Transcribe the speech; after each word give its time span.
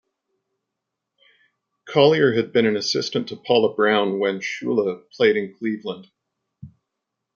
Collier 1.85 2.33
had 2.33 2.51
been 2.51 2.65
an 2.65 2.75
assistant 2.75 3.27
to 3.27 3.35
Paul 3.35 3.75
Brown 3.75 4.17
when 4.17 4.39
Shula 4.39 5.07
played 5.11 5.37
in 5.37 5.53
Cleveland. 5.53 6.07